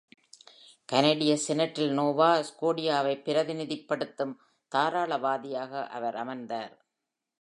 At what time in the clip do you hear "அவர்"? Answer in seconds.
5.87-6.15